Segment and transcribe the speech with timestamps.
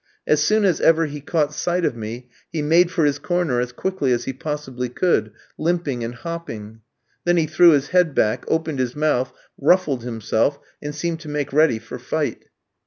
[0.25, 3.71] As soon as ever he caught sight of me he made for his corner as
[3.71, 6.81] quickly as he possibly could, limping and hopping.
[7.23, 11.53] Then he threw his head back, opened his mouth, ruffled himself, and seemed to make
[11.53, 12.45] ready for fight.